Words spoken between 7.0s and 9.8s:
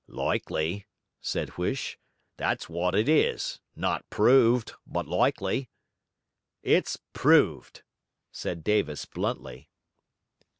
proved,' said Davis bluntly.